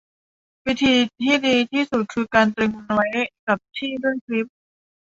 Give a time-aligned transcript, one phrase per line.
[0.65, 3.07] วิธีที่ดีที่สุดคือการตรึงมันไว้
[3.47, 4.45] กับที่ด้วยคลิป